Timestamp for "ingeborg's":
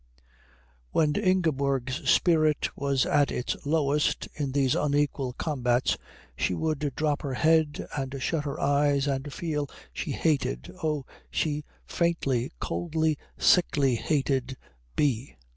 1.15-2.09